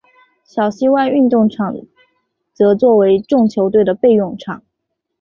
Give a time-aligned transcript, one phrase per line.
[0.43, 1.75] 小西湾运动场
[2.55, 4.63] 则作为众球队的备用场。